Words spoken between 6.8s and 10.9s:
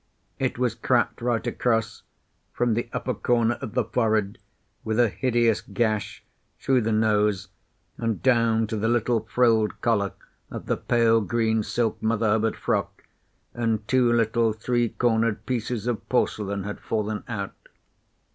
the nose and down to the little frilled collar of the